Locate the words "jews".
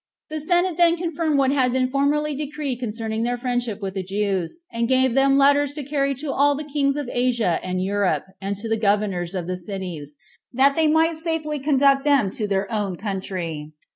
4.01-4.61